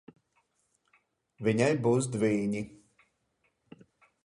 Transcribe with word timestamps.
Viņai 1.49 1.69
būs 1.87 2.09
dvīņi. 2.17 2.65